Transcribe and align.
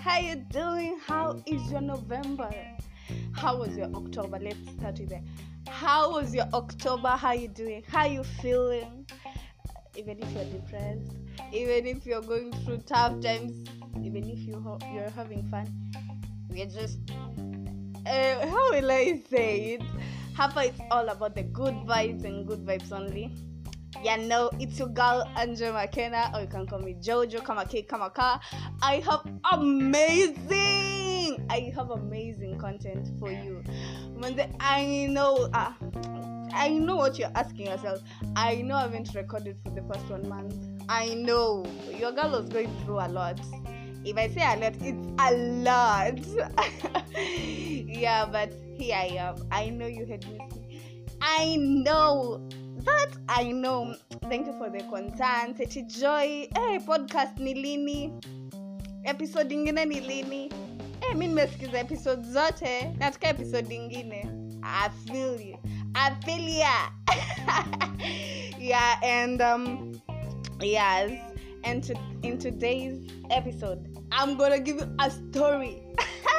how 0.00 0.18
you 0.18 0.36
doing? 0.36 0.98
How 1.06 1.42
is 1.46 1.70
your 1.70 1.80
november? 1.80 2.50
How 3.32 3.56
was 3.58 3.76
your 3.76 3.92
october? 3.94 4.38
Let's 4.40 4.70
start 4.78 4.98
with 4.98 5.08
there 5.10 5.22
how 5.68 6.12
was 6.12 6.34
your 6.34 6.46
october? 6.52 7.08
How 7.08 7.32
you 7.32 7.48
doing? 7.48 7.82
How 7.88 8.06
you 8.06 8.24
feeling? 8.24 9.06
Even 9.96 10.18
if 10.20 10.32
you're 10.32 10.44
depressed 10.44 11.12
even 11.52 11.86
if 11.86 12.06
you're 12.06 12.22
going 12.22 12.52
through 12.64 12.78
tough 12.78 13.20
times 13.20 13.68
even 14.02 14.28
if 14.28 14.38
you 14.40 14.58
ho- 14.60 14.78
you're 14.94 15.10
having 15.10 15.42
fun 15.48 15.66
we're 16.48 16.66
just 16.66 16.98
uh, 18.06 18.46
how 18.46 18.70
will 18.72 18.90
i 18.90 19.22
say 19.30 19.74
it? 19.74 19.82
Hapa 20.34 20.66
it's 20.66 20.80
all 20.90 21.08
about 21.08 21.34
the 21.34 21.42
good 21.42 21.74
vibes 21.86 22.24
and 22.24 22.46
good 22.46 22.64
vibes 22.64 22.90
only 22.90 23.30
yeah 24.02 24.16
no 24.16 24.50
it's 24.58 24.78
your 24.78 24.88
girl 24.88 25.28
Angela 25.36 25.72
McKenna 25.72 26.30
or 26.34 26.40
you 26.40 26.46
can 26.46 26.66
call 26.66 26.78
me 26.78 26.94
Jojo 26.94 27.44
kama 27.44 27.66
K 27.66 27.82
kama 27.82 28.10
Ka 28.10 28.40
I 28.82 28.96
have 29.00 29.22
amazing 29.52 31.02
I 31.50 31.72
have 31.74 31.90
amazing 31.90 32.58
content 32.58 33.10
for 33.18 33.30
you. 33.30 33.62
I 34.60 35.06
know 35.10 35.48
uh, 35.52 35.72
I 36.54 36.68
know 36.70 36.96
what 36.96 37.18
you're 37.18 37.32
asking 37.34 37.66
yourself. 37.66 38.00
I 38.36 38.56
know 38.62 38.76
I 38.76 38.82
haven't 38.82 39.14
recorded 39.14 39.56
for 39.62 39.70
the 39.70 39.82
past 39.82 40.08
one 40.08 40.28
month. 40.28 40.54
I 40.88 41.14
know. 41.14 41.64
Your 41.98 42.12
girl 42.12 42.30
was 42.30 42.48
going 42.48 42.74
through 42.84 43.00
a 43.00 43.08
lot. 43.08 43.40
If 44.04 44.16
I 44.16 44.28
say 44.28 44.42
a 44.42 44.56
lot 44.56 44.74
it's 44.80 45.06
a 45.18 45.36
lot. 45.62 46.18
Yeah 47.14 48.26
but 48.26 48.52
here 48.76 48.96
I 48.96 49.06
am. 49.18 49.36
I 49.50 49.68
know 49.68 49.86
you 49.86 50.06
had 50.06 50.26
missed 50.32 50.56
me 50.56 50.80
I 51.20 51.56
know 51.56 52.48
that 52.84 53.10
I 53.28 53.52
know. 53.52 53.94
Thank 54.28 54.46
you 54.46 54.52
for 54.58 54.70
the 54.70 54.82
concern. 54.84 55.56
Seti 55.56 55.82
Joy, 55.82 56.48
hey, 56.54 56.78
podcast 56.86 57.38
ni 57.38 57.54
lini? 57.54 58.12
Episode 59.04 59.50
ingine 59.54 59.84
ni 59.86 60.00
lini? 60.00 60.52
Hey, 61.00 61.14
mi 61.14 61.26
nimesikiza 61.26 61.78
episode 61.78 62.22
zote. 62.22 62.94
Nataka 62.98 63.28
episode 63.28 63.74
ingine. 63.74 64.26
I 64.62 64.88
feel 65.06 65.40
you. 65.40 65.58
I 65.94 66.14
feel 66.24 66.48
ya. 66.48 66.90
yeah, 68.58 68.98
and 69.02 69.40
um 69.42 70.00
yes, 70.60 71.10
and 71.64 71.82
to, 71.84 71.94
in 72.22 72.38
today's 72.38 73.08
episode, 73.30 73.98
I'm 74.12 74.36
gonna 74.36 74.58
give 74.60 74.76
you 74.76 74.88
a 74.98 75.10
story 75.10 75.82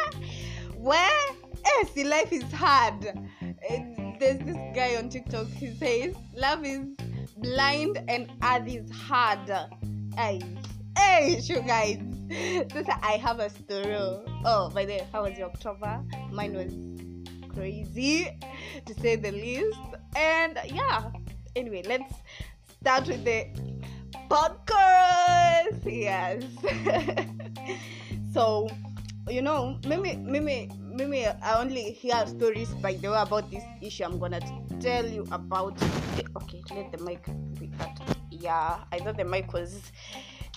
where 0.78 1.10
eh, 1.66 1.86
see 1.94 2.04
life 2.04 2.32
is 2.32 2.50
hard. 2.52 3.06
Eh, 3.70 4.03
there's 4.24 4.40
this 4.40 4.58
guy 4.74 4.96
on 4.96 5.10
TikTok. 5.10 5.48
He 5.48 5.76
says 5.76 6.16
love 6.34 6.66
is 6.66 6.86
blind 7.38 8.02
and 8.08 8.32
earth 8.42 8.68
is 8.68 8.90
hard. 8.90 9.52
Hey, 10.16 10.42
hey, 10.98 11.40
you 11.44 11.62
guys. 11.62 12.00
This 12.30 12.88
I 13.02 13.20
have 13.22 13.40
a 13.40 13.50
story. 13.50 14.24
Oh, 14.46 14.72
by 14.74 14.86
the 14.86 14.94
way, 14.94 15.08
how 15.12 15.24
was 15.24 15.38
your 15.38 15.50
October? 15.50 16.02
Mine 16.32 16.54
was 16.54 16.74
crazy, 17.54 18.40
to 18.86 18.94
say 19.02 19.18
the 19.18 19.32
least. 19.32 19.78
And 20.16 20.58
yeah. 20.68 21.12
Anyway, 21.58 21.84
let's 21.86 22.14
start 22.80 23.06
with 23.08 23.26
the 23.26 23.48
podcast. 24.30 25.84
Yes. 25.86 26.46
so, 28.34 28.70
you 29.28 29.42
know, 29.42 29.78
maybe, 29.86 30.16
maybe 30.16 30.72
maybe 30.94 31.26
I 31.26 31.60
only 31.60 31.92
hear 31.92 32.26
stories 32.28 32.70
by 32.76 32.94
the 32.94 33.10
way 33.10 33.22
about 33.22 33.50
this 33.50 33.64
issue 33.82 34.04
I'm 34.04 34.20
gonna 34.20 34.40
tell 34.80 35.06
you 35.06 35.26
about. 35.32 35.78
Okay, 36.38 36.62
let 36.76 36.92
the 36.92 37.04
mic 37.04 37.26
be 37.60 37.70
cut. 37.78 38.00
Yeah, 38.30 38.80
I 38.92 39.00
thought 39.00 39.18
the 39.18 39.26
mic 39.26 39.54
was 39.54 39.82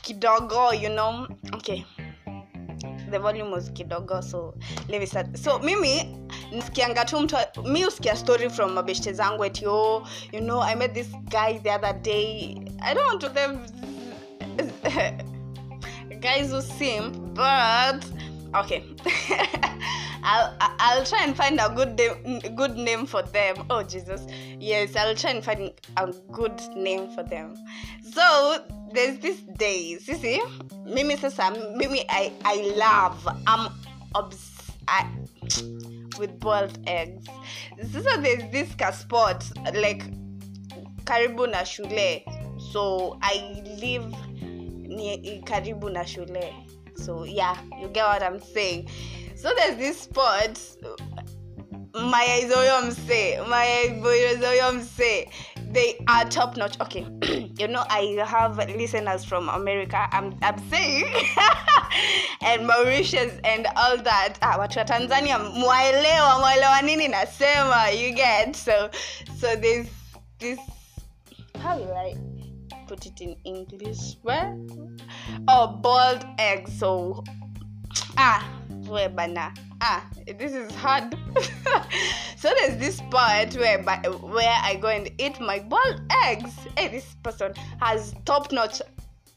kidogo, 0.03 0.78
you 0.81 0.89
know. 0.91 1.27
Okay, 1.55 1.84
the 3.11 3.19
volume 3.19 3.51
was 3.51 3.71
kidogo, 3.71 4.22
so 4.22 4.55
let 4.88 5.00
me 5.00 5.06
start. 5.06 5.37
So 5.38 5.59
mimi 5.59 6.16
nisikianga 6.53 7.05
tu 7.05 7.21
mtu 7.21 7.37
mi 7.65 7.87
usikia 7.87 8.16
story 8.16 8.50
from 8.50 8.72
mabeshte 8.72 9.12
zangu 9.12 9.44
eti 9.44 9.66
oh, 9.66 10.06
you 10.32 10.41
know 10.41 10.61
I 10.61 10.75
met 10.75 10.94
this 10.94 11.09
guy 11.31 11.59
the 11.59 11.71
other 11.71 11.93
day. 12.03 12.56
I 12.82 12.94
don't 12.94 13.06
want 13.06 13.21
to 13.21 13.28
them 13.28 13.66
guys 16.21 16.50
who 16.50 16.61
simp, 16.62 17.34
but 17.34 18.05
okay. 18.55 18.82
I'll 20.26 20.56
I'll 20.60 21.04
try 21.04 21.22
and 21.22 21.37
find 21.37 21.60
a 21.60 21.72
good 21.72 21.97
name, 21.97 22.41
good 22.56 22.76
name 22.76 23.06
for 23.06 23.22
them. 23.22 23.64
Oh 23.70 23.84
Jesus, 23.84 24.26
yes, 24.59 24.97
I'll 24.97 25.14
try 25.14 25.31
and 25.31 25.44
find 25.44 25.70
a 25.97 26.12
good 26.32 26.60
name 26.75 27.09
for 27.14 27.22
them. 27.22 27.54
So 28.03 28.59
there's 28.92 29.19
this 29.20 29.41
day, 29.56 29.97
sisi, 30.00 30.41
mimi 30.84 31.16
sasa, 31.16 31.44
um, 31.44 31.78
mimi 31.78 32.04
I 32.09 32.32
I 32.44 32.75
love, 32.76 33.28
I'm 33.47 33.72
obs, 34.16 34.50
I, 34.88 35.06
with 36.19 36.41
boiled 36.41 36.76
eggs. 36.88 37.26
So 37.93 38.00
there's 38.20 38.50
this 38.50 38.70
spot 38.98 39.48
like 39.75 40.03
karibu 41.04 41.48
na 41.53 41.62
shule. 41.62 42.25
So 42.72 43.16
I 43.22 43.62
live 43.81 44.10
near 44.43 45.19
karibu 45.47 45.93
na 45.93 46.03
shule. 46.03 46.53
So 46.97 47.22
yeah, 47.22 47.56
you 47.81 47.87
get 47.88 48.04
what 48.06 48.22
I'm 48.25 48.41
saying. 48.41 48.88
So 49.37 49.53
there's 49.57 49.77
this 49.77 50.01
spot 50.01 50.59
mayaizo 51.93 52.57
mse 52.83 53.39
mayaizo 53.49 54.73
mse 54.73 55.29
they 55.73 55.99
are 56.07 56.25
top 56.29 56.57
notch. 56.57 56.81
Okay 56.81 57.07
you 57.59 57.69
know 57.69 57.85
i 57.91 58.17
have 58.27 58.57
listeners 58.57 59.25
from 59.25 59.49
america. 59.49 60.09
I'm, 60.13 60.35
I'm 60.43 60.59
saying 60.71 61.13
and 62.43 62.67
mauritius 62.67 63.33
and 63.45 63.67
all 63.77 63.97
that. 63.99 64.39
Ah, 64.43 64.59
watu 64.59 64.79
wa 64.79 64.85
tanzania 64.85 65.39
mwaelewa 65.39 66.39
mwaelewa 66.39 66.83
nini 66.83 67.09
nasema 67.09 67.91
you 67.91 68.15
get. 68.15 68.57
So 68.57 68.91
so 69.41 69.57
there's 69.57 69.89
this 70.39 70.59
how 71.63 71.77
will 71.79 71.97
i 71.97 72.17
put 72.87 73.07
it 73.07 73.21
in 73.21 73.37
english? 73.45 74.17
Where 74.23 74.57
oh 75.49 75.67
boiled 75.69 76.25
egg. 76.39 76.69
So 76.69 77.25
ah 78.17 78.56
where 78.87 79.09
bana? 79.09 79.53
Ah 79.81 80.05
this 80.39 80.53
is 80.53 80.73
hard. 80.75 81.15
So 82.37 82.51
there's 82.61 82.77
this 82.79 83.01
part 83.11 83.55
where 83.57 83.83
where 83.83 84.57
i 84.63 84.75
go 84.77 84.89
and 84.89 85.11
eat 85.19 85.41
my 85.41 85.59
boiled 85.59 86.01
eggs. 86.25 86.53
Hey 86.77 86.89
this 86.89 87.17
person 87.23 87.55
has 87.81 88.15
top 88.25 88.53
notch 88.53 88.81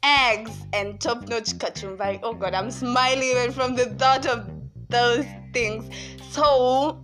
eggs 0.03 0.51
and 0.73 0.99
top 0.99 1.27
notch 1.27 1.57
kachumbari. 1.57 2.19
Oh 2.23 2.33
god 2.33 2.53
i'm 2.53 2.69
smiling 2.71 3.23
even 3.23 3.51
from 3.51 3.75
the 3.75 3.85
thought 3.85 4.25
of 4.25 4.49
those 4.89 5.25
things. 5.53 5.89
So 6.31 7.01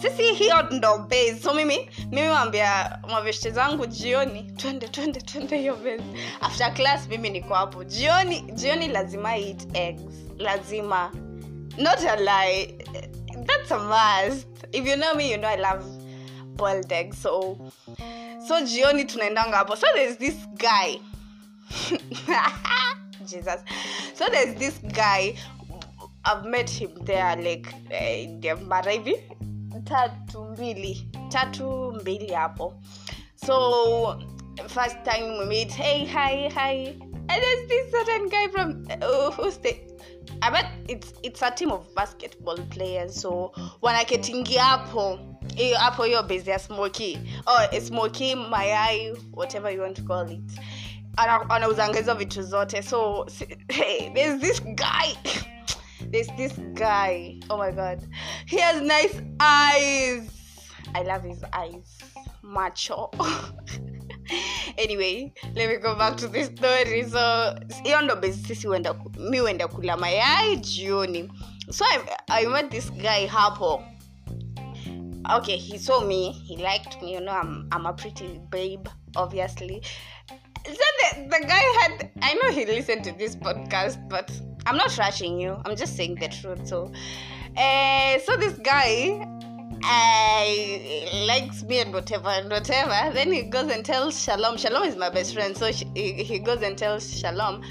sisi 0.00 0.32
hiyo 0.34 0.62
ndo 0.62 0.98
base. 0.98 1.38
So 1.42 1.54
mimi 1.54 1.90
mimi 2.10 2.28
wambia 2.28 2.98
maveshte 3.08 3.50
zangu 3.50 3.86
jioni. 3.86 4.42
Twende 4.56 4.88
twende 4.88 5.20
twende 5.20 5.56
hiyo 5.58 5.76
base. 5.76 6.04
After 6.40 6.74
class 6.74 7.08
mimi 7.08 7.30
niko 7.30 7.54
hapo. 7.54 7.84
Jioni 7.84 8.40
jioni 8.40 8.88
lazima 8.88 9.36
eat 9.36 9.76
eggs 9.76 10.29
lazima. 10.40 11.10
Not 11.78 12.02
a 12.02 12.16
lie. 12.22 12.74
That's 13.46 13.70
a 13.70 13.78
must. 13.78 14.46
If 14.72 14.86
you 14.86 14.96
know 14.96 15.14
me 15.14 15.30
you 15.30 15.38
know 15.38 15.48
i 15.48 15.56
love 15.56 15.84
eggs 16.90 17.18
so 17.18 17.58
so 18.46 18.60
jioni 18.60 19.04
tunaendanga 19.04 19.56
hapo. 19.56 19.76
So 19.76 19.86
there's 19.94 20.16
this 20.16 20.34
guy. 20.56 20.98
Jesus. 23.26 23.60
So 24.14 24.26
there's 24.30 24.54
this 24.56 24.78
guy. 24.92 25.34
I've 26.24 26.44
met 26.44 26.68
him 26.68 26.90
there 27.04 27.36
like 27.36 27.72
uh, 27.90 28.56
mara 28.66 28.92
hivi. 28.92 29.14
Tatu 29.84 30.44
mbili. 30.44 31.08
Tatu 31.28 31.92
mbili 32.00 32.32
hapo. 32.32 32.74
So 33.36 34.20
first 34.68 34.96
time 35.04 35.38
we 35.38 35.44
meet 35.46 35.72
hey 35.72 36.04
hi 36.04 36.48
hi. 36.48 36.96
And 37.28 37.42
there's 37.42 37.68
this 37.68 37.90
certain 37.92 38.28
guy 38.28 38.48
from 38.48 38.86
uh, 38.90 39.30
who's 39.30 39.56
the 39.58 39.89
I 40.42 40.50
bet 40.50 40.66
it's 40.88 41.12
it's 41.22 41.42
a 41.42 41.50
team 41.50 41.70
of 41.70 41.94
basketball 41.94 42.56
players 42.70 43.20
so 43.20 43.52
when 43.80 43.94
wanaketingia 43.94 44.64
hapo 44.64 45.18
hiyo 45.56 45.76
eh, 45.76 45.80
hapo 45.80 46.04
hiyo 46.04 46.22
base 46.22 46.50
ya 46.50 46.58
smoky 46.58 47.18
oh 47.46 47.62
eh, 47.70 47.82
smoky 47.82 48.34
mayai 48.34 49.12
whatever 49.32 49.74
you 49.74 49.82
want 49.82 49.96
to 49.96 50.02
call 50.02 50.30
it. 50.30 50.60
Anauzanga 51.16 51.98
hizo 51.98 52.14
vitu 52.14 52.42
zote. 52.42 52.82
So 52.82 53.26
hey, 53.68 54.10
there's 54.14 54.40
this 54.40 54.60
guy. 54.62 55.14
There's 56.10 56.28
this 56.36 56.58
guy. 56.74 57.40
Oh 57.50 57.58
my 57.58 57.70
god. 57.70 58.02
He 58.46 58.58
has 58.58 58.80
nice 58.82 59.22
eyes. 59.38 60.28
I 60.94 61.02
love 61.02 61.22
his 61.22 61.44
eyes. 61.52 61.98
Macho 62.42 63.10
anyway 64.82 65.32
let 65.54 65.68
me 65.68 65.76
go 65.76 65.94
back 65.94 66.16
to 66.16 66.28
this 66.28 66.46
story 66.46 67.10
so 67.10 67.54
hiyo 67.82 68.00
ndo 68.00 68.16
basi 68.16 68.44
sisi 68.44 68.68
mi 69.18 69.38
huenda 69.38 69.68
kula 69.68 69.96
mayai 69.96 70.56
jioni 70.56 71.32
so 71.70 71.84
I, 71.84 71.98
i 72.28 72.46
met 72.46 72.70
this 72.70 72.92
guy 72.92 73.26
hapo 73.26 73.82
okay 75.36 75.56
he 75.56 75.78
saw 75.78 76.00
me 76.00 76.30
he 76.30 76.56
liked 76.56 77.02
me 77.02 77.12
you 77.12 77.20
know 77.20 77.34
i'm, 77.42 77.68
I'm 77.72 77.86
a 77.86 77.92
pretty 77.92 78.40
babe 78.50 78.88
obviously 79.16 79.82
so 80.64 80.84
the, 81.00 81.28
the 81.28 81.46
guy 81.46 81.62
had 81.80 82.10
i 82.20 82.34
know 82.34 82.50
he 82.50 82.64
listened 82.64 83.04
to 83.04 83.12
this 83.12 83.36
podcast 83.36 84.08
but 84.08 84.30
I'm 84.66 84.76
not 84.76 84.96
rushing 84.98 85.40
you. 85.40 85.56
I'm 85.64 85.76
just 85.76 85.96
saying 85.96 86.16
the 86.16 86.28
truth. 86.28 86.66
So, 86.66 86.92
uh, 87.56 88.18
so 88.20 88.36
this 88.36 88.54
guy, 88.58 89.26
I 89.82 91.08
likes 91.26 91.62
me 91.62 91.80
and 91.80 91.92
whatever 91.92 92.28
and 92.28 92.50
whatever. 92.50 93.12
Then 93.12 93.32
he 93.32 93.42
goes 93.42 93.70
and 93.70 93.84
tells 93.84 94.22
Shalom. 94.22 94.56
Shalom 94.56 94.84
is 94.84 94.96
my 94.96 95.10
best 95.10 95.34
friend, 95.34 95.56
so 95.56 95.72
she, 95.72 95.86
he, 95.94 96.12
he 96.22 96.38
goes 96.38 96.62
and 96.62 96.76
tells 96.76 97.18
Shalom, 97.18 97.62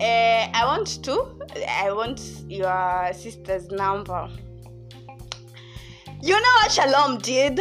uh, 0.00 0.04
I 0.04 0.62
want 0.64 1.02
to, 1.04 1.40
I 1.68 1.92
want 1.92 2.20
your 2.48 3.10
sister's 3.12 3.68
number. 3.70 4.28
You 6.20 6.34
know 6.34 6.52
what 6.62 6.72
Shalom 6.72 7.18
did? 7.18 7.60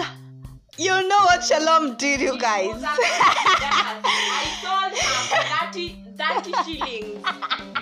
You 0.78 0.92
know 0.92 1.20
what 1.26 1.44
Shalom 1.44 1.96
did, 1.96 2.22
you 2.22 2.40
guys. 2.40 2.84
I 2.84 3.02
told 4.62 4.94
her 4.98 5.72
30, 5.72 6.04
30 6.18 6.54
shillings. 6.66 7.26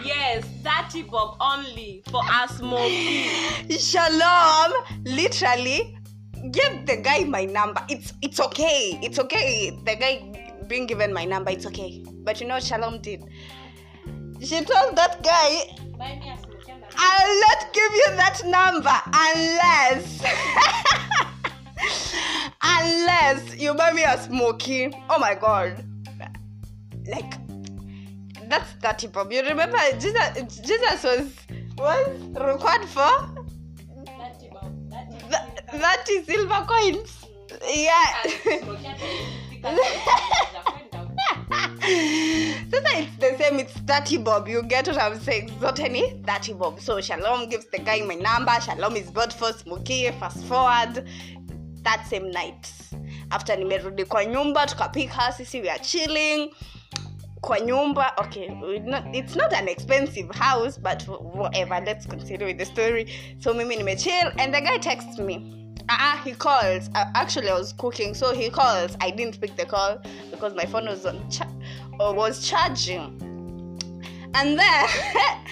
Yes, 0.06 0.46
30 0.64 1.04
bob 1.04 1.38
only 1.42 2.04
for 2.10 2.22
a 2.24 2.48
smoky. 2.48 3.30
Shalom 3.78 4.74
literally 5.04 5.98
give 6.52 6.86
the 6.86 6.98
guy 6.98 7.24
my 7.24 7.46
number. 7.46 7.82
It's 7.90 8.14
it's 8.22 8.40
okay. 8.40 9.00
It's 9.02 9.18
okay. 9.20 9.72
The 9.86 9.96
guy 9.96 10.62
being 10.68 10.86
given 10.88 11.14
my 11.14 11.26
number, 11.26 11.52
it's 11.52 11.66
okay. 11.68 12.04
But 12.24 12.42
you 12.42 12.48
know 12.48 12.56
what 12.56 12.64
Shalom 12.64 13.00
did? 13.02 13.24
She 14.42 14.64
told 14.66 14.96
that 14.98 15.22
guy, 15.24 15.76
Buy 15.98 16.20
me 16.20 16.30
a 16.30 16.38
smoky. 16.38 16.72
and 16.72 16.84
a- 16.84 16.88
I'll 16.98 17.40
not 17.42 17.74
give 17.74 17.92
you 17.94 18.08
that 18.18 18.42
number 18.46 19.02
unless 19.14 20.22
unless 22.64 23.56
you 23.58 23.74
buy 23.74 23.92
me 23.94 24.04
a 24.04 24.18
smoky. 24.18 24.92
Oh 25.10 25.20
my 25.20 25.36
god. 25.36 25.84
Like 27.08 27.36
that's 28.50 28.72
30 28.82 29.08
bob. 29.08 29.32
You 29.32 29.42
remember 29.44 29.78
Jesus 30.00 30.60
Jesus 30.60 31.04
was 31.04 31.32
was 31.78 32.08
required 32.36 32.86
for 32.90 33.35
30 35.80 36.24
silver 36.26 36.66
coins. 36.68 37.26
Yeah. 37.74 38.14
Sasa 42.72 42.92
it's 42.98 43.18
the 43.18 43.38
same, 43.38 43.60
it's 43.60 43.74
30 43.74 44.18
bob. 44.18 44.48
You 44.48 44.64
get 44.64 44.88
what 44.88 44.98
I'm 44.98 45.20
saying? 45.20 45.50
Zote 45.60 45.92
ni 45.92 46.22
30 46.26 46.54
bob. 46.54 46.80
So 46.80 47.00
Shalom 47.02 47.50
gives 47.50 47.66
the 47.68 47.80
guy 47.80 48.02
my 48.02 48.16
number. 48.16 48.60
Shalom 48.62 48.96
is 48.96 49.12
bought 49.12 49.34
for 49.34 49.54
smoky. 49.54 50.10
Fast 50.20 50.44
forward 50.46 51.08
that 51.84 52.06
same 52.10 52.32
night. 52.32 52.72
After 53.32 53.56
nimerudi 53.56 54.06
kwa 54.06 54.26
nyumba 54.26 54.68
tukapika 54.68 55.32
sisi 55.32 55.62
we 55.62 55.70
are 55.70 55.80
chilling 55.80 56.54
kwa 57.42 57.60
nyumba 57.60 58.14
okay 58.18 58.48
not, 58.80 59.04
it's 59.14 59.36
not 59.36 59.54
an 59.54 59.68
expensive 59.68 60.30
house 60.34 60.78
but 60.78 61.04
whatever 61.08 61.80
let's 61.86 62.06
continue 62.08 62.48
with 62.48 62.58
the 62.58 62.66
story 62.66 63.08
so 63.40 63.54
mimi 63.54 63.76
nimechill 63.76 64.32
and 64.40 64.54
the 64.54 64.62
guy 64.62 64.78
texts 64.78 65.20
me 65.20 65.65
uh, 65.90 66.18
he 66.24 66.34
calls 66.34 66.90
uh, 66.96 67.06
actually 67.16 67.50
i 67.50 67.58
was 67.58 67.74
cooking 67.74 68.14
so 68.14 68.34
he 68.34 68.50
calls 68.50 68.96
i 69.02 69.12
didn't 69.12 69.40
pick 69.40 69.56
the 69.56 69.66
call 69.66 70.02
because 70.32 70.56
my 70.56 70.66
phone 70.66 70.86
was 70.86 71.06
on 71.06 71.30
cha- 71.30 71.52
or 72.00 72.14
was 72.14 72.48
charging 72.48 73.22
and 74.34 74.60
then 74.60 74.88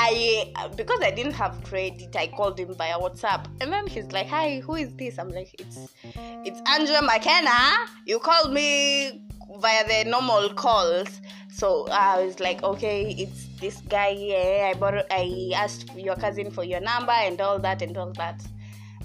I 0.00 0.52
because 0.76 1.00
I 1.02 1.10
didn't 1.10 1.32
have 1.32 1.60
credit, 1.64 2.14
I 2.14 2.28
called 2.28 2.60
him 2.60 2.72
via 2.74 2.98
WhatsApp, 2.98 3.46
and 3.60 3.72
then 3.72 3.86
he's 3.88 4.12
like, 4.12 4.28
"Hi, 4.28 4.60
who 4.60 4.76
is 4.76 4.94
this?" 4.94 5.18
I'm 5.18 5.30
like, 5.30 5.52
"It's 5.58 5.88
it's 6.14 6.60
Angela 6.70 7.02
McKenna. 7.02 7.88
You 8.06 8.20
called 8.20 8.52
me 8.52 9.26
via 9.58 9.88
the 9.88 10.08
normal 10.08 10.50
calls." 10.50 11.20
So 11.50 11.88
I 11.90 12.24
was 12.24 12.38
like, 12.38 12.62
"Okay, 12.62 13.12
it's 13.18 13.46
this 13.60 13.80
guy. 13.88 14.10
Yeah, 14.10 14.70
I 14.72 14.78
bought. 14.78 15.04
I 15.10 15.50
asked 15.56 15.90
your 15.96 16.14
cousin 16.14 16.52
for 16.52 16.62
your 16.62 16.80
number 16.80 17.12
and 17.12 17.40
all 17.40 17.58
that 17.58 17.82
and 17.82 17.96
all 17.96 18.12
that." 18.12 18.40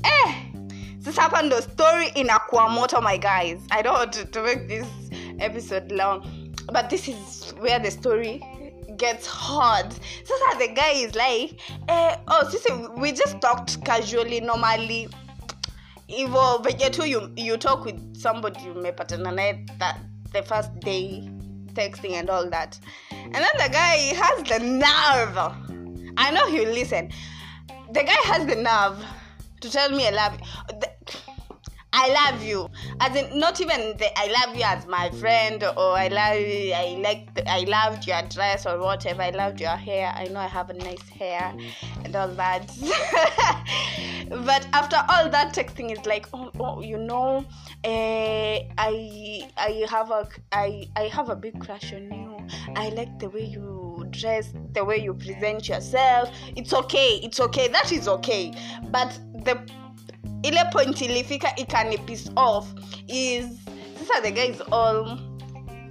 Eh, 0.04 0.36
this 1.00 1.18
happened. 1.18 1.52
The 1.52 1.62
story 1.62 2.10
in 2.16 2.28
Aquamoto, 2.28 3.02
my 3.02 3.18
guys. 3.18 3.60
I 3.72 3.82
don't 3.82 3.94
want 3.94 4.14
to, 4.14 4.26
to 4.26 4.44
make 4.44 4.68
this 4.68 4.88
episode 5.40 5.92
long, 5.92 6.54
but 6.72 6.90
this 6.90 7.08
is 7.08 7.52
where 7.60 7.80
the 7.80 7.92
story 7.92 8.42
gets 8.98 9.26
hard. 9.28 9.92
So 9.92 10.34
that 10.46 10.58
the 10.60 10.74
guy 10.74 10.92
is 10.92 11.16
like, 11.16 11.60
eh, 11.88 12.18
oh, 12.28 12.50
sisi, 12.52 12.98
we 12.98 13.12
just 13.12 13.42
talked 13.42 13.84
casually, 13.86 14.40
normally. 14.42 15.10
Hivyo 16.10 16.64
venye 16.64 16.92
tu 16.92 17.08
you, 17.08 17.32
you 17.36 17.58
talk 17.58 17.86
with 17.86 18.16
somebody 18.16 18.60
umepatana 18.60 19.34
naye 19.34 19.80
that 19.80 20.00
the 20.32 20.44
first 20.44 20.78
day 20.80 21.28
texting 21.74 22.14
and 22.14 22.30
all 22.30 22.50
that. 22.50 22.80
And 23.12 23.34
then 23.34 23.58
the 23.58 23.70
guy 23.72 24.14
has 24.14 24.44
the 24.44 24.60
nerve. 24.60 25.38
I 26.18 26.32
know 26.32 26.48
he'll 26.48 26.70
listen. 26.70 27.10
The 27.94 28.04
guy 28.04 28.18
has 28.26 28.46
the 28.46 28.56
nerve 28.56 29.04
to 29.64 29.70
tell 29.70 29.90
me 29.90 30.06
I 30.08 30.12
love 30.12 30.38
you. 30.40 30.46
I 31.96 32.12
love 32.12 32.44
you. 32.44 32.70
As 33.00 33.16
in, 33.16 33.38
not 33.40 33.62
even 33.62 33.96
the 33.98 34.10
I 34.18 34.26
love 34.28 34.58
you 34.58 34.64
as 34.64 34.86
my 34.88 35.10
friend 35.12 35.64
or 35.64 35.96
I 35.96 36.08
love 36.08 36.40
you, 36.40 36.74
I 36.74 36.98
like 37.00 37.30
I 37.48 37.62
loved 37.62 38.08
your 38.08 38.22
dress 38.24 38.66
or 38.66 38.80
whatever. 38.80 39.22
I 39.22 39.30
loved 39.30 39.62
your 39.62 39.78
hair. 39.78 40.12
I 40.16 40.26
know 40.26 40.40
I 40.40 40.48
have 40.48 40.70
a 40.70 40.74
nice 40.74 41.08
hair 41.08 41.56
and 42.04 42.16
all 42.16 42.30
that. 42.30 42.68
but 44.46 44.68
after 44.74 44.98
all 45.08 45.30
that 45.30 45.54
texting 45.54 45.98
is 45.98 46.04
like, 46.06 46.26
oh, 46.34 46.52
oh 46.60 46.82
you 46.82 46.98
know, 46.98 47.46
eh, 47.84 48.64
I 48.78 49.48
I 49.56 49.86
have 49.88 50.10
a 50.10 50.28
I 50.52 50.90
I 50.96 51.04
have 51.04 51.30
a 51.30 51.36
big 51.36 51.60
crush 51.60 51.94
on 51.94 52.12
you. 52.12 52.34
I 52.76 52.90
like 52.90 53.20
the 53.20 53.30
way 53.30 53.46
you 53.46 54.06
dress, 54.10 54.52
the 54.74 54.84
way 54.84 54.98
you 54.98 55.14
present 55.14 55.70
yourself. 55.70 56.30
It's 56.56 56.74
okay. 56.74 57.20
It's 57.24 57.40
okay. 57.40 57.68
That 57.68 57.92
is 57.92 58.08
okay. 58.08 58.52
But 58.92 59.18
the 59.44 59.60
ile 60.44 60.72
point 60.72 61.02
ilifika 61.02 61.54
piss 62.06 62.30
off 62.36 62.74
is 63.08 63.46
sasa 63.98 64.22
the 64.22 64.32
guy 64.32 64.48
is 64.48 64.62
all 64.72 65.20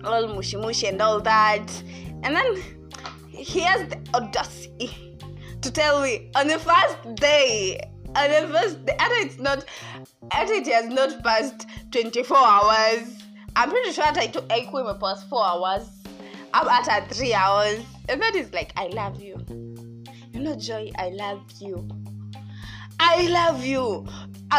all 0.05 0.29
mushy 0.29 0.57
mushy 0.57 0.89
and 0.89 1.01
all 1.01 1.21
that. 1.21 1.69
And 2.23 2.37
then 2.37 2.63
he 3.29 3.61
has 3.61 3.89
the 3.89 3.99
audacity 4.15 5.19
to 5.61 5.71
tell 5.71 6.03
me 6.03 6.31
on 6.35 6.47
the 6.49 6.59
first 6.59 7.15
day 7.17 7.81
on 8.15 8.31
the 8.31 8.59
first 8.59 8.85
day 8.85 8.97
and 8.99 9.13
it's 9.25 9.39
not 9.39 9.65
and 10.33 10.51
it 10.51 10.67
has 10.67 10.87
not 10.89 11.23
passed 11.23 11.67
24 11.91 12.37
hours. 12.37 13.23
I'm 13.57 13.71
pretty 13.71 13.93
sure 13.93 14.05
that 14.05 14.19
i 14.19 14.27
took 14.27 14.51
i 14.51 14.67
past 15.01 15.29
4 15.29 15.45
hours. 15.45 15.89
I'm 16.55 16.69
at 16.69 17.11
3 17.13 17.35
hours. 17.35 17.81
And 18.09 18.23
is 18.35 18.53
like 18.53 18.73
i 18.77 18.89
love 18.89 19.23
you. 19.23 19.37
You 20.33 20.41
know 20.41 20.57
joy 20.57 20.91
i 20.97 21.11
love 21.11 21.43
you 21.61 21.89
I 23.05 23.27
love 23.27 23.65
you. 23.65 24.07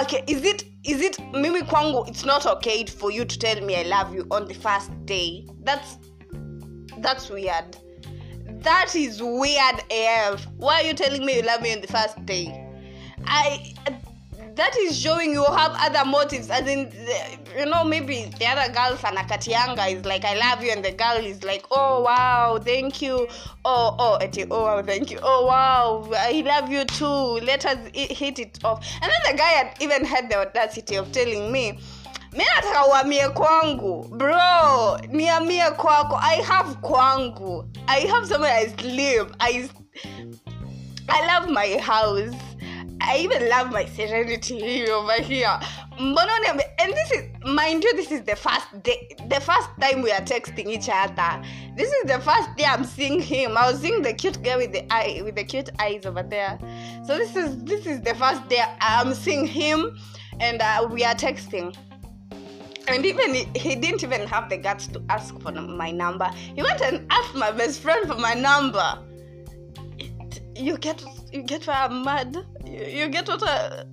Okay, 0.01 0.21
is 0.27 0.43
it 0.43 0.65
is 0.83 0.99
it 1.01 1.17
mimi 1.31 1.61
kwangu 1.61 2.05
it's 2.09 2.25
not 2.25 2.45
okay 2.45 2.85
for 2.85 3.09
you 3.09 3.23
to 3.23 3.39
tell 3.39 3.61
me 3.61 3.77
I 3.77 3.83
love 3.83 4.13
you 4.13 4.27
on 4.31 4.47
the 4.49 4.53
first 4.53 4.91
day. 5.05 5.47
That's 5.63 5.97
that's 6.97 7.29
weird. 7.29 7.77
That 8.63 8.95
is 8.95 9.23
weird 9.23 9.83
AF. 9.89 10.45
Why 10.57 10.81
are 10.81 10.83
you 10.83 10.93
telling 10.93 11.25
me 11.25 11.37
you 11.37 11.41
love 11.43 11.61
me 11.61 11.71
on 11.73 11.79
the 11.79 11.87
first 11.87 12.25
day? 12.25 12.47
I 13.25 13.73
that 14.55 14.75
is 14.77 14.97
showing 14.97 15.31
you 15.31 15.43
have 15.43 15.71
other 15.75 16.05
motives 16.09 16.49
as 16.49 16.67
in 16.67 16.91
you 17.57 17.65
know 17.65 17.83
maybe 17.83 18.31
the 18.39 18.45
other 18.45 18.71
girl 18.73 18.95
sanakatianga 18.97 19.91
is 19.91 20.05
like 20.05 20.23
i 20.25 20.35
love 20.35 20.63
you 20.63 20.71
and 20.71 20.83
the 20.83 20.91
girl 20.91 21.17
is 21.17 21.43
like 21.43 21.65
oh 21.71 22.01
wow 22.01 22.59
thank 22.63 23.01
you. 23.01 23.27
Oh 23.65 23.95
oh 23.97 24.17
eti, 24.21 24.45
oh 24.51 24.63
wow 24.63 24.81
thank 24.81 25.09
you. 25.09 25.19
Oh 25.21 25.45
wow 25.45 26.09
i 26.17 26.41
love 26.45 26.69
you 26.69 26.83
too. 26.85 27.39
Let 27.45 27.65
us 27.65 27.77
hit 27.93 28.39
it 28.39 28.59
off. 28.63 28.85
And 29.01 29.09
then 29.11 29.31
the 29.31 29.37
guy 29.37 29.49
had 29.49 29.77
even 29.81 30.03
had 30.03 30.29
the 30.29 30.39
audacity 30.39 30.95
of 30.95 31.11
telling 31.11 31.51
me 31.51 31.79
mi 32.33 32.43
nataka 32.43 32.85
uamie 32.87 33.29
kwangu. 33.29 34.09
Bro 34.09 34.99
niamie 35.11 35.71
kwako. 35.77 36.19
I 36.21 36.41
have 36.41 36.75
kwangu. 36.81 37.65
I 37.87 38.01
have 38.01 38.27
somewhere 38.27 38.53
i 38.53 38.67
sleep. 38.67 39.27
I 39.39 39.69
I 41.09 41.27
love 41.27 41.49
my 41.49 41.77
house. 41.77 42.33
I 43.01 43.17
even 43.17 43.49
love 43.49 43.71
my 43.71 43.85
serenity 43.85 44.87
over 44.89 45.21
here. 45.21 45.59
Mbona 45.99 46.29
uniambe- 46.39 46.69
and 46.79 46.93
this 46.93 47.11
is 47.11 47.29
mind 47.45 47.83
you, 47.83 47.95
this 47.95 48.11
is 48.11 48.23
the 48.23 48.35
first 48.35 48.67
day 48.83 49.15
the 49.27 49.39
first 49.39 49.69
time 49.79 50.01
we 50.01 50.11
are 50.11 50.21
texting 50.21 50.67
each 50.67 50.89
other. 50.89 51.43
This 51.75 51.91
is 51.91 52.03
the 52.05 52.19
first 52.19 52.55
day 52.57 52.65
I'm 52.65 52.83
seeing 52.83 53.21
him. 53.21 53.57
I 53.57 53.71
was 53.71 53.79
seeing 53.79 54.01
the 54.01 54.13
cute 54.13 54.41
guy 54.43 54.57
with 54.57 54.71
the 54.71 54.91
eye 54.91 55.21
with 55.23 55.35
the 55.35 55.43
cute 55.43 55.69
eyes 55.79 56.05
over 56.05 56.23
there. 56.23 56.57
So 57.05 57.17
this 57.17 57.35
is 57.35 57.63
this 57.63 57.85
is 57.85 58.01
the 58.01 58.15
first 58.15 58.47
day 58.49 58.63
I'm 58.81 59.13
seeing 59.13 59.45
him 59.45 59.97
and 60.39 60.61
uh, 60.61 60.87
we 60.89 61.03
are 61.03 61.15
texting 61.15 61.75
and 62.87 63.05
even 63.05 63.33
he, 63.33 63.47
he 63.55 63.75
didn't 63.75 64.03
even 64.03 64.27
have 64.27 64.49
the 64.49 64.57
guts 64.57 64.87
to 64.87 65.01
ask 65.09 65.39
for 65.41 65.51
my 65.51 65.91
number 65.91 66.25
he 66.55 66.61
went 66.61 66.81
and 66.81 67.05
asked 67.11 67.35
my 67.35 67.51
best 67.51 67.79
friend 67.79 68.07
for 68.07 68.15
my 68.15 68.33
number 68.33 68.99
you 70.55 70.77
get 70.77 71.03
you 71.33 71.41
get 71.41 71.65
why 71.65 71.85
i'm 71.85 72.03
mad 72.03 72.35
you, 72.65 72.85
you 72.85 73.09
get 73.09 73.27
what 73.27 73.43
I, 73.43 73.83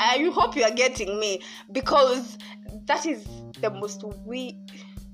I 0.00 0.30
hope 0.32 0.56
you 0.56 0.62
are 0.62 0.70
getting 0.70 1.18
me 1.18 1.42
because 1.72 2.38
that 2.86 3.04
is 3.04 3.26
the 3.60 3.70
most 3.70 4.04
we 4.24 4.56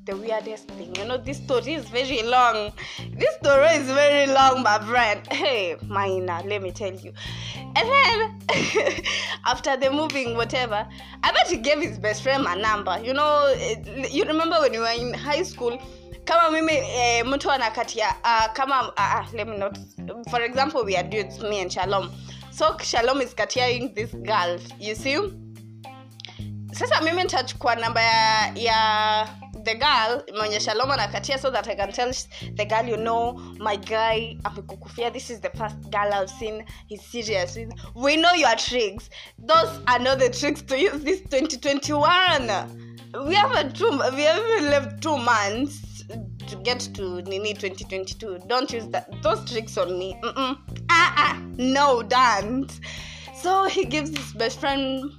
the 0.05 0.17
weirdest 0.17 0.69
thing. 0.69 0.95
You 0.97 1.07
know, 1.07 1.17
this 1.17 1.39
story 1.39 1.75
is 1.75 1.89
very 1.89 2.23
long. 2.23 2.73
This 3.17 3.35
story 3.37 3.69
is 3.69 3.87
very 3.87 4.27
long, 4.31 4.63
my 4.63 4.79
friend. 4.81 5.27
Hey, 5.29 5.77
Mina, 5.83 6.43
let 6.45 6.63
me 6.63 6.73
tell 6.73 6.93
you. 6.93 7.13
And 7.57 7.89
then, 7.89 8.39
after 9.47 9.77
the 9.77 9.91
moving, 9.91 10.37
whatever, 10.37 10.87
I 11.23 11.33
bet 11.33 11.49
he 11.49 11.57
gave 11.57 11.81
his 11.81 11.99
best 11.99 12.23
friend 12.23 12.45
my 12.45 12.55
number. 12.55 13.01
You 13.03 13.15
know, 13.15 13.55
eh, 13.57 14.09
you 14.11 14.25
remember 14.25 14.61
when 14.61 14.75
you 14.75 14.81
were 14.81 14.93
in 14.95 15.15
high 15.15 15.43
school? 15.43 15.81
Kama 16.25 16.51
mimi 16.51 16.73
eh, 16.73 17.27
mtu 17.27 17.51
anakatia 17.51 18.15
uh, 18.25 18.53
kama 18.53 18.89
uh, 18.89 19.35
let 19.35 19.49
me 19.49 19.57
not 19.59 19.79
for 20.31 20.43
example 20.43 20.81
we 20.85 20.97
are 20.97 21.09
dudes 21.09 21.41
me 21.41 21.61
and 21.61 21.71
shalom. 21.73 22.11
So 22.51 22.77
shalom 22.83 23.21
is 23.21 23.35
katiaing 23.35 23.95
this 23.95 24.11
girl 24.13 24.59
you 24.79 24.95
see? 24.95 25.19
Sasa 26.73 27.01
mimi 27.03 27.23
nitachukua 27.23 27.75
namba 27.75 28.03
ya, 28.03 28.53
ya 28.55 29.29
the 29.65 29.75
girl 29.75 30.23
mwenye 30.39 30.61
shalom 30.61 30.91
anakatia 30.91 31.39
so 31.39 31.51
that 31.51 31.69
i 31.69 31.75
can 31.75 31.93
tell 31.93 32.13
the 32.55 32.65
girl 32.65 32.89
you 32.89 32.97
know 32.97 33.33
my 33.59 33.77
guy 33.77 34.37
amekukufia 34.45 35.11
this 35.13 35.31
is 35.31 35.41
the 35.41 35.51
first 35.51 35.77
girl 35.91 36.13
i've 36.13 36.31
seen 36.31 36.65
he's 36.87 37.03
serious. 37.03 37.59
We 37.95 38.17
know 38.17 38.35
your 38.35 38.57
tricks. 38.57 39.11
Those 39.39 39.81
are 39.87 39.99
not 39.99 40.19
the 40.19 40.31
tricks 40.31 40.63
to 40.63 40.79
use 40.79 41.03
this 41.05 41.21
2021 41.21 42.85
we 43.27 43.35
haven't 43.35 43.77
two 43.77 43.91
we 44.17 44.23
haven't 44.23 44.71
left 44.71 45.01
two 45.03 45.17
months 45.17 45.94
to 46.49 46.57
get 46.57 46.81
to 46.95 47.23
nini 47.23 47.55
2022 47.55 48.41
don't 48.47 48.73
use 48.73 48.87
that. 48.89 49.11
Those 49.23 49.45
tricks 49.51 49.77
on 49.79 49.99
me. 49.99 50.19
Mm-mm. 50.23 50.59
ah 50.91 51.15
ah. 51.17 51.43
No 51.57 52.03
don't. 52.03 52.71
So 53.35 53.65
he 53.65 53.85
gives 53.85 54.17
his 54.17 54.33
best 54.33 54.61
friend 54.61 55.13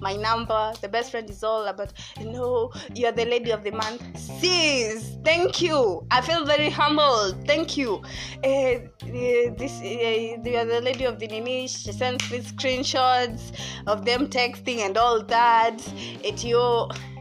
my 0.00 0.14
number. 0.16 0.72
The 0.80 0.88
best 0.88 1.10
friend 1.10 1.28
is 1.30 1.42
all 1.42 1.66
about 1.66 1.92
you 2.20 2.30
know 2.30 2.72
you're 2.94 3.12
the 3.12 3.24
lady 3.24 3.50
of 3.50 3.64
the 3.64 3.70
month. 3.72 4.02
Sis 4.18 5.16
thank 5.24 5.62
you. 5.62 6.06
I 6.10 6.20
feel 6.20 6.44
very 6.44 6.70
humbled. 6.70 7.46
Thank 7.46 7.76
you. 7.76 8.02
Uh, 8.44 8.48
uh, 8.48 8.80
this 9.02 9.80
uh, 9.80 10.40
you're 10.44 10.64
the 10.64 10.80
lady 10.82 11.04
of 11.04 11.18
the 11.18 11.26
nini. 11.26 11.68
She 11.68 11.92
sends 11.92 12.30
me 12.30 12.40
screenshots 12.40 13.52
of 13.86 14.04
them 14.04 14.28
texting 14.28 14.78
and 14.78 14.96
all 14.96 15.22
that. 15.24 15.80
It 16.22 16.44
you 16.44 16.60
hey, 16.60 16.92
sis 16.92 17.15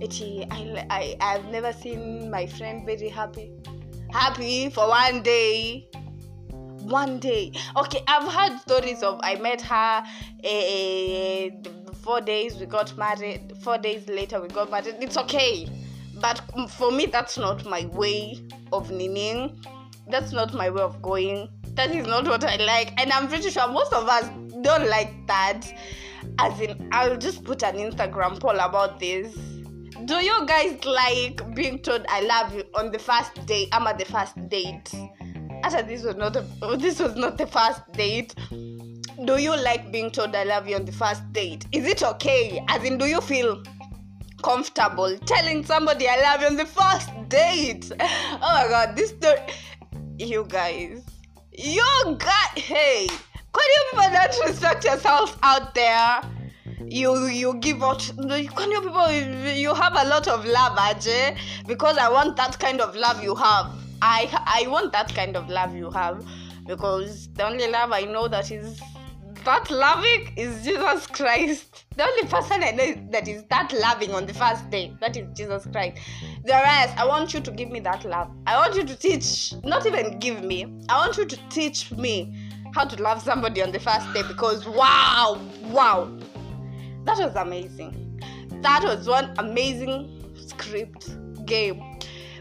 it 0.00 0.46
I, 0.50 0.86
I 0.90 1.16
i've 1.20 1.44
never 1.46 1.72
seen 1.72 2.30
my 2.30 2.46
friend 2.46 2.84
very 2.86 3.08
happy. 3.08 3.50
Happy 4.10 4.70
for 4.70 4.88
one 4.88 5.22
day. 5.22 5.88
One 6.82 7.18
day. 7.18 7.52
Okay 7.76 8.02
i've 8.06 8.32
heard 8.32 8.58
stories 8.60 9.02
of 9.02 9.20
i 9.22 9.34
met 9.36 9.60
her 9.62 10.04
uh, 10.44 11.94
four 12.02 12.20
days 12.20 12.56
we 12.56 12.66
got 12.66 12.96
married 12.96 13.52
four 13.60 13.78
days 13.78 14.08
later 14.08 14.40
we 14.40 14.48
got 14.48 14.70
married. 14.70 14.96
It's 15.00 15.16
okay. 15.16 15.68
But 16.20 16.42
for 16.70 16.90
me 16.90 17.06
that's 17.06 17.36
not 17.36 17.64
my 17.64 17.86
way 17.86 18.42
of 18.72 18.90
meaning 18.90 19.60
that's 20.08 20.32
not 20.32 20.54
my 20.54 20.70
way 20.70 20.82
of 20.82 21.02
going. 21.02 21.48
That 21.74 21.94
is 21.94 22.06
not 22.06 22.26
what 22.26 22.44
i 22.44 22.56
like. 22.56 22.98
And 23.00 23.12
i'm 23.12 23.28
pretty 23.28 23.50
sure 23.50 23.68
most 23.68 23.92
of 23.92 24.08
us 24.08 24.28
don't 24.62 24.88
like 24.88 25.26
that. 25.26 25.62
As 26.38 26.60
in 26.60 26.88
i'll 26.92 27.16
just 27.16 27.44
put 27.44 27.62
an 27.62 27.76
instagram 27.76 28.40
poll 28.40 28.58
about 28.58 28.98
this 28.98 29.36
do 30.04 30.14
you 30.14 30.46
guys 30.46 30.84
like 30.84 31.54
being 31.54 31.78
told 31.80 32.04
i 32.08 32.20
love 32.22 32.54
you 32.54 32.62
on 32.74 32.92
the 32.92 32.98
first 32.98 33.44
day 33.46 33.68
i'm 33.72 33.86
at 33.86 33.98
the 33.98 34.04
first 34.04 34.48
date? 34.48 34.92
After 35.64 35.82
this 35.82 36.04
was 36.04 36.14
not 36.14 36.36
a, 36.36 36.44
this 36.78 37.00
was 37.00 37.16
not 37.16 37.36
the 37.36 37.46
first 37.46 37.80
date. 37.92 38.34
Do 38.50 39.38
you 39.38 39.56
like 39.56 39.90
being 39.90 40.10
told 40.10 40.34
i 40.36 40.44
love 40.44 40.68
you 40.68 40.76
on 40.76 40.84
the 40.84 40.92
first 40.92 41.32
date? 41.32 41.66
Is 41.72 41.84
it 41.86 42.02
okay? 42.02 42.64
As 42.68 42.84
in 42.84 42.98
do 42.98 43.06
you 43.06 43.20
feel 43.20 43.62
comfortable 44.42 45.18
telling 45.26 45.64
somebody 45.64 46.06
i 46.08 46.20
love 46.22 46.42
you 46.42 46.46
on 46.46 46.56
the 46.56 46.66
first 46.66 47.10
date? 47.28 47.90
Oh 48.00 48.38
my 48.40 48.68
god 48.68 48.96
this 48.96 49.10
story 49.10 49.40
you 50.18 50.44
guys 50.48 51.04
you 51.52 52.16
guys 52.18 52.48
hey 52.54 53.08
could 53.52 53.64
you 53.64 53.84
people 53.90 54.10
not 54.12 54.36
respect 54.46 54.84
yourselves 54.84 55.36
out 55.42 55.74
there 55.74 56.20
you 56.86 57.26
you 57.26 57.54
give 57.54 57.82
out 57.82 58.10
can 58.16 58.70
you 58.70 58.80
people 58.80 59.10
you 59.10 59.74
have 59.74 59.94
a 59.96 60.08
lot 60.08 60.28
of 60.28 60.44
love 60.44 60.76
Ajay 60.78 61.36
because 61.66 61.98
I 61.98 62.08
want 62.08 62.36
that 62.36 62.58
kind 62.58 62.80
of 62.80 62.94
love 62.94 63.22
you 63.22 63.34
have 63.34 63.72
I 64.02 64.28
I 64.46 64.68
want 64.68 64.92
that 64.92 65.14
kind 65.14 65.36
of 65.36 65.48
love 65.48 65.74
you 65.74 65.90
have 65.90 66.24
because 66.66 67.28
the 67.34 67.46
only 67.46 67.68
love 67.68 67.92
I 67.92 68.02
know 68.02 68.28
that 68.28 68.50
is 68.50 68.80
that 69.44 69.70
loving 69.70 70.32
is 70.36 70.62
Jesus 70.64 71.06
Christ. 71.06 71.84
The 71.96 72.04
only 72.04 72.24
person 72.28 72.62
I 72.62 72.70
know 72.72 73.08
that 73.10 73.28
is 73.28 73.44
that 73.44 73.72
loving 73.72 74.12
on 74.12 74.26
the 74.26 74.34
first 74.34 74.68
day, 74.68 74.94
that 75.00 75.16
is 75.16 75.26
Jesus 75.34 75.66
Christ. 75.72 75.98
The 76.44 76.52
rest, 76.52 76.98
I 76.98 77.06
want 77.06 77.32
you 77.32 77.40
to 77.40 77.50
give 77.50 77.70
me 77.70 77.80
that 77.80 78.04
love. 78.04 78.30
I 78.46 78.56
want 78.56 78.74
you 78.74 78.84
to 78.84 78.96
teach, 78.96 79.54
not 79.64 79.86
even 79.86 80.18
give 80.18 80.42
me, 80.44 80.66
I 80.88 80.98
want 80.98 81.16
you 81.16 81.24
to 81.24 81.36
teach 81.48 81.90
me 81.92 82.50
how 82.74 82.84
to 82.84 83.02
love 83.02 83.22
somebody 83.22 83.62
on 83.62 83.72
the 83.72 83.80
first 83.80 84.12
day 84.12 84.22
because 84.22 84.66
wow, 84.66 85.40
wow, 85.64 86.10
that 87.08 87.24
was 87.24 87.34
amazing. 87.36 88.20
That 88.60 88.82
was 88.84 89.08
one 89.08 89.32
amazing 89.38 90.24
script 90.46 91.10
game 91.46 91.82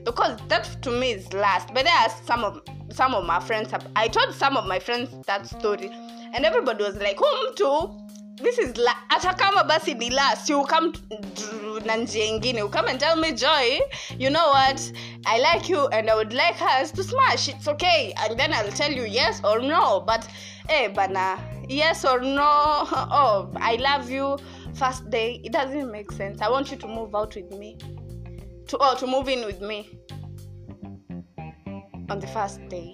because 0.03 0.39
that 0.49 0.65
to 0.81 0.91
me 0.91 1.11
is 1.11 1.31
last. 1.31 1.73
But 1.73 1.85
there 1.85 1.93
are 1.93 2.09
some 2.25 2.43
of 2.43 2.61
some 2.91 3.13
of 3.15 3.25
my 3.25 3.39
friends. 3.39 3.71
Have, 3.71 3.87
I 3.95 4.07
told 4.09 4.33
some 4.33 4.57
of 4.57 4.65
my 4.65 4.79
friends 4.79 5.09
that 5.25 5.47
story, 5.47 5.89
and 6.33 6.43
everybody 6.45 6.83
was 6.83 6.97
like, 6.97 7.17
"Whom 7.17 7.55
to?" 7.55 7.89
This 8.43 8.59
is 8.59 8.77
la- 8.77 8.93
hata 9.09 9.33
kama 9.37 9.63
basi 9.63 9.97
ni 9.97 10.09
last 10.11 10.47
you 10.49 10.63
come 10.65 10.93
na 11.85 11.95
njia 11.95 12.25
ingine 12.25 12.57
you 12.59 12.69
come 12.69 12.87
and 12.87 12.99
tell 12.99 13.15
me 13.15 13.31
joy 13.31 13.79
you 14.19 14.29
know 14.29 14.49
what 14.49 14.91
i 15.25 15.39
like 15.39 15.67
you 15.69 15.87
and 15.87 16.07
i 16.07 16.13
would 16.15 16.33
like 16.33 16.61
us 16.61 16.91
to 16.91 17.03
smash 17.03 17.49
it's 17.49 17.67
okay 17.67 18.13
and 18.19 18.39
then 18.39 18.53
i'll 18.53 18.71
tell 18.71 18.91
you 18.91 19.05
yes 19.05 19.41
or 19.43 19.59
no 19.59 20.01
but 20.05 20.27
hey 20.69 20.87
bana 20.87 21.39
yes 21.67 22.05
or 22.05 22.19
no 22.21 22.43
oh 22.93 23.49
i 23.55 23.75
love 23.77 24.07
you 24.09 24.37
first 24.75 25.09
day 25.09 25.41
it 25.43 25.51
doesn't 25.51 25.91
make 25.91 26.11
sense. 26.11 26.41
I 26.41 26.49
want 26.49 26.71
you 26.71 26.77
to 26.77 26.87
move 26.87 27.15
out 27.15 27.35
with 27.35 27.51
me. 27.51 27.77
To 28.67 28.77
or 28.77 28.95
to 28.95 29.07
move 29.07 29.29
in 29.29 29.45
with 29.45 29.61
me. 29.61 29.99
On 32.09 32.19
the 32.19 32.27
first 32.27 32.67
day. 32.69 32.93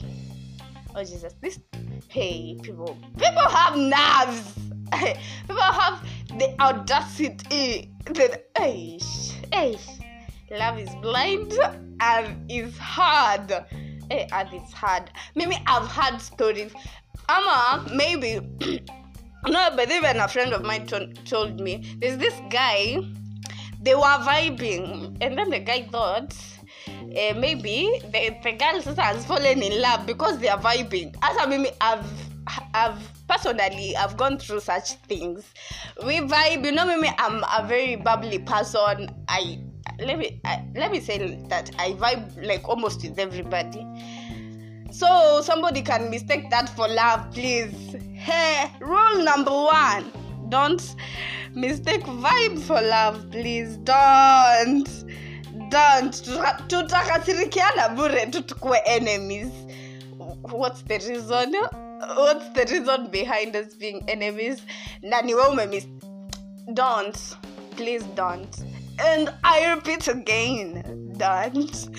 Oh 0.95 1.03
jesus. 1.03 1.33
This 1.41 1.59
hey 2.09 2.57
people. 2.61 2.97
People 3.17 3.47
have 3.49 3.77
nerves. 3.77 4.53
People 5.47 5.63
have 5.63 6.05
the 6.37 6.55
audacity. 6.61 7.91
That 8.05 8.45
hey, 8.57 8.99
hey, 9.51 9.77
love 10.51 10.77
is 10.77 10.89
blind 11.01 11.57
and 11.99 12.51
is 12.51 12.77
hard. 12.77 13.49
Hey, 14.11 14.27
and 14.31 14.49
it's 14.53 14.73
hard. 14.73 15.09
Maybe 15.35 15.57
i've 15.65 15.87
had 15.87 16.17
stories. 16.17 16.73
Ama 17.29 17.89
maybe 17.93 18.39
no 19.47 19.69
but 19.75 19.91
even 19.91 20.17
a 20.19 20.27
friend 20.27 20.53
of 20.53 20.63
mine 20.63 20.85
to- 20.87 21.13
told 21.25 21.59
me 21.59 21.95
there's 21.99 22.17
this 22.17 22.33
guy 22.49 22.97
they 23.81 23.95
were 23.95 24.01
vibing 24.01 25.17
and 25.21 25.37
then 25.37 25.49
the 25.49 25.59
guy 25.59 25.83
thought 25.91 26.33
uh, 26.87 27.33
maybe 27.35 27.89
the, 28.11 28.35
the 28.43 28.51
girl 28.53 28.81
has 28.95 29.25
fallen 29.25 29.61
in 29.61 29.81
love 29.81 30.05
because 30.05 30.39
they 30.39 30.47
are 30.49 30.57
vibing. 30.59 31.15
As 31.21 31.37
i 31.39 31.45
mean 31.45 31.67
i've 31.81 32.05
i've 32.73 33.27
personally 33.27 33.95
i've 33.95 34.17
gone 34.17 34.37
through 34.37 34.59
such 34.61 34.93
things. 35.07 35.45
We 36.05 36.19
vibe 36.19 36.65
you 36.65 36.71
know 36.71 36.85
me 36.97 37.09
i'm 37.17 37.43
a 37.43 37.65
very 37.67 37.95
bubbly 37.97 38.39
person. 38.39 39.09
I 39.27 39.59
let 39.99 40.17
me 40.17 40.41
I, 40.45 40.65
let 40.75 40.91
me 40.91 40.99
say 40.99 41.35
that 41.49 41.69
i 41.77 41.91
vibe 41.91 42.45
like 42.45 42.67
almost 42.67 43.03
with 43.03 43.19
everybody. 43.19 43.85
So 44.91 45.41
somebody 45.43 45.81
can 45.81 46.09
mistake 46.09 46.49
that 46.49 46.69
for 46.69 46.87
love 46.87 47.31
please 47.31 47.95
hey 48.23 48.71
rule 48.79 49.23
number 49.23 49.51
one 49.51 50.11
don't 50.49 50.95
mistake 51.55 52.03
vibe 52.03 52.59
for 52.61 52.81
love 52.81 53.29
please. 53.31 53.77
Don't. 53.77 54.87
Don't. 55.69 56.13
Tutakasirikiana 56.67 57.95
bure 57.95 58.25
tu 58.31 58.41
tukue 58.41 58.77
enemies. 58.85 59.51
What's 60.51 60.83
the 60.83 60.99
reason? 61.09 61.55
What's 62.15 62.49
the 62.49 62.65
reason 62.71 63.09
behind 63.09 63.55
us 63.55 63.73
being 63.73 64.07
enemies? 64.07 64.61
Nani 65.01 65.33
umemis 65.33 65.87
don't. 66.73 67.17
Please 67.71 68.03
don't. 68.15 68.63
And 68.99 69.33
i 69.43 69.73
repeat 69.73 70.07
again 70.07 71.13
don't. 71.17 71.89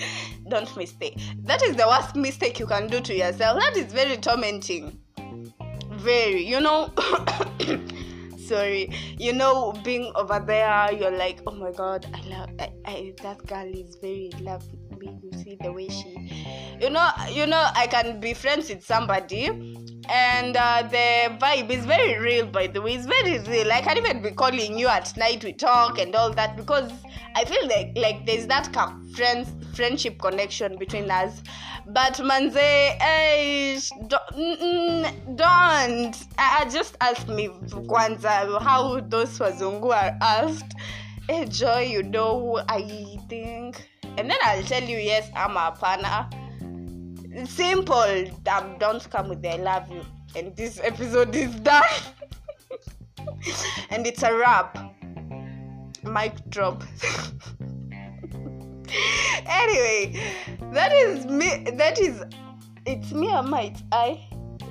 Don't 0.49 0.77
mistake. 0.77 1.19
That 1.43 1.61
is 1.63 1.75
the 1.75 1.87
worst 1.87 2.15
mistake 2.15 2.59
you 2.59 2.67
can 2.67 2.87
do 2.87 3.01
to 3.01 3.13
yourself. 3.13 3.59
That 3.59 3.75
is 3.75 3.91
very 3.91 4.15
tormenting 4.17 4.99
very 6.05 6.45
you 6.47 6.61
know 6.61 6.93
sorry 8.37 8.91
you 9.17 9.33
know 9.33 9.73
being 9.83 10.11
over 10.15 10.39
there 10.45 10.93
you're 10.93 11.17
like 11.17 11.41
oh 11.47 11.55
my 11.55 11.71
god 11.71 12.05
i 12.13 12.21
love 12.29 12.49
I, 12.59 12.69
I, 12.85 13.13
that 13.23 13.45
girl 13.47 13.67
is 13.67 13.95
very 13.95 14.29
in 14.31 14.45
love 14.45 14.63
me 14.99 15.17
you 15.23 15.31
see 15.39 15.57
the 15.61 15.71
way 15.71 15.89
she 15.89 16.11
you 16.79 16.91
know 16.91 17.09
you 17.29 17.47
know 17.47 17.69
i 17.75 17.87
can 17.87 18.19
be 18.19 18.35
friends 18.35 18.69
with 18.69 18.85
somebody 18.85 19.49
and 20.09 20.55
uh, 20.55 20.83
the 20.83 21.35
vibe 21.39 21.71
is 21.71 21.85
very 21.85 22.19
real 22.19 22.45
by 22.45 22.67
the 22.67 22.79
way 22.79 22.93
it's 22.93 23.07
very 23.07 23.39
real. 23.39 23.71
I 23.71 23.81
can 23.81 23.97
even 23.97 24.21
be 24.21 24.29
calling 24.29 24.77
you 24.77 24.87
at 24.87 25.15
night 25.17 25.43
we 25.43 25.53
talk 25.53 25.97
and 25.97 26.13
all 26.15 26.31
that 26.33 26.55
because 26.55 26.91
i 27.35 27.45
feel 27.45 27.67
like 27.67 27.91
like 27.95 28.25
there's 28.25 28.47
that 28.47 28.67
friends 29.13 29.49
friendship 29.75 30.17
connection 30.19 30.77
between 30.77 31.11
us. 31.11 31.41
But 31.87 32.13
manze 32.23 32.55
eh, 32.57 33.79
don't, 34.07 35.35
don't. 35.35 36.15
Uh, 36.37 36.69
just 36.69 36.95
ask 37.01 37.27
me 37.27 37.49
kwanza 37.87 38.59
how 38.61 39.01
those 39.01 39.37
wazungu 39.39 39.93
are 39.93 40.17
asked. 40.21 40.73
Hey 41.27 41.45
joy 41.45 41.81
you 41.81 42.03
know 42.03 42.61
i 42.69 43.17
think? 43.29 43.87
And 44.17 44.29
then 44.29 44.37
i'll 44.43 44.63
tell 44.63 44.83
you 44.83 44.97
yes 44.97 45.29
i'm 45.35 45.57
a 45.57 45.71
partner 45.71 46.29
simple 47.45 48.31
um, 48.47 48.77
don't 48.79 49.09
come 49.09 49.29
with 49.29 49.41
the 49.41 49.53
i 49.53 49.57
love 49.57 49.91
you. 49.91 50.03
And 50.35 50.55
this 50.55 50.79
episode 50.83 51.35
is 51.35 51.53
done. 51.55 51.83
And 53.89 54.07
it's 54.07 54.23
a 54.23 54.33
wrap 54.35 54.94
mic 56.05 56.33
drop. 56.49 56.83
Anyway 59.47 60.21
that 60.73 60.91
is 60.91 61.25
me 61.25 61.65
that 61.73 61.99
is 61.99 62.23
it's 62.85 63.11
me 63.11 63.33
or 63.33 63.43
might 63.43 63.81
i. 63.91 64.27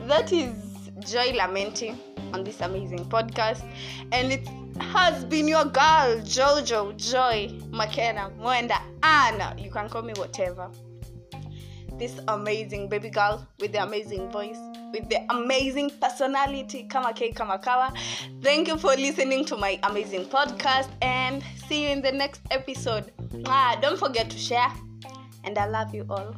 That 0.06 0.32
is 0.32 0.54
joy 1.00 1.32
lamenting 1.32 1.98
on 2.32 2.44
this 2.44 2.60
amazing 2.60 3.04
podcast. 3.06 3.62
And 4.12 4.32
it 4.32 4.46
has 4.80 5.24
been 5.24 5.48
your 5.48 5.64
girl 5.64 6.20
jojo 6.22 6.96
joy 6.96 7.48
mckenna 7.70 8.30
mwenda 8.38 8.80
anna. 9.02 9.54
You 9.58 9.70
can 9.70 9.88
call 9.88 10.02
me 10.02 10.12
whatever. 10.16 10.70
This 11.98 12.18
amazing 12.28 12.88
baby 12.88 13.10
girl 13.10 13.46
with 13.60 13.72
the 13.72 13.82
amazing 13.82 14.30
voice 14.30 14.58
with 14.94 15.10
the 15.10 15.18
amazing 15.34 15.90
personality 15.98 16.86
kama 16.86 17.12
k 17.12 17.34
kama 17.34 17.58
kawa. 17.58 17.90
Thank 18.42 18.70
you 18.70 18.78
for 18.78 18.94
listening 18.94 19.44
to 19.50 19.58
my 19.58 19.78
amazing 19.82 20.30
podcast 20.30 20.88
and 21.02 21.42
see 21.66 21.82
you 21.84 21.90
in 21.90 22.00
the 22.00 22.12
next 22.12 22.46
episode. 22.54 23.10
Ah, 23.50 23.74
don't 23.82 23.98
forget 23.98 24.30
to 24.30 24.38
share 24.38 24.70
and 25.44 25.58
i 25.58 25.66
love 25.66 25.94
you 25.94 26.06
all 26.08 26.34